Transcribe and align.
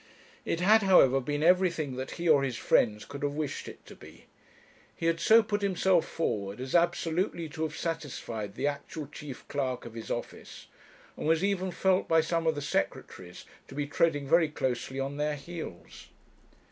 It 0.45 0.61
had, 0.61 0.81
however, 0.81 1.21
been 1.21 1.43
everything 1.43 1.95
that 1.97 2.11
he 2.17 2.27
or 2.27 2.41
his 2.43 2.57
friends 2.57 3.05
could 3.05 3.21
have 3.21 3.33
wished 3.35 3.67
it 3.67 3.85
to 3.85 3.95
be. 3.95 4.25
He 4.95 5.05
had 5.05 5.19
so 5.19 5.43
put 5.43 5.61
himself 5.61 6.07
forward 6.07 6.59
as 6.59 6.73
absolutely 6.73 7.47
to 7.49 7.61
have 7.61 7.77
satisfied 7.77 8.55
the 8.55 8.65
actual 8.65 9.05
chief 9.05 9.47
clerk 9.47 9.85
of 9.85 9.93
his 9.93 10.09
office, 10.09 10.65
and 11.15 11.27
was 11.27 11.43
even 11.43 11.69
felt 11.69 12.07
by 12.07 12.21
some 12.21 12.47
of 12.47 12.55
the 12.55 12.63
secretaries 12.63 13.45
to 13.67 13.75
be 13.75 13.85
treading 13.85 14.27
very 14.27 14.49
closely 14.49 14.99
on 14.99 15.17
their 15.17 15.35
heels. 15.35 16.07